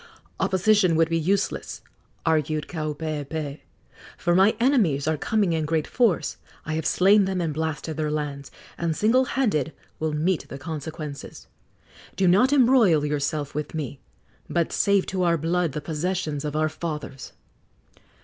"Opposition 0.39 0.95
would 0.95 1.09
be 1.09 1.17
useless," 1.19 1.83
argued 2.25 2.67
Kaupeepee, 2.67 3.59
"for 4.17 4.33
my 4.33 4.55
enemies 4.59 5.07
are 5.07 5.15
coming 5.15 5.53
in 5.53 5.63
great 5.63 5.85
force. 5.85 6.37
I 6.65 6.73
have 6.73 6.87
slain 6.87 7.25
them 7.25 7.39
and 7.39 7.53
blasted 7.53 7.97
their 7.97 8.09
lands, 8.09 8.49
and 8.79 8.95
single 8.95 9.25
handed 9.25 9.73
will 9.99 10.11
meet 10.13 10.47
the 10.49 10.57
consequences. 10.57 11.45
Do 12.15 12.27
not 12.27 12.51
embroil 12.51 13.05
yourself 13.05 13.53
with 13.53 13.75
me, 13.75 13.99
but 14.49 14.73
save 14.73 15.05
to 15.05 15.21
our 15.21 15.37
blood 15.37 15.73
the 15.73 15.81
possessions 15.81 16.43
of 16.45 16.55
our 16.55 16.67
fathers." 16.67 17.33